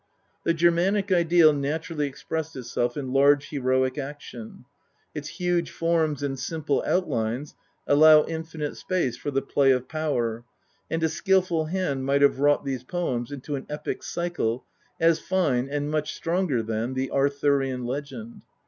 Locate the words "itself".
2.55-2.97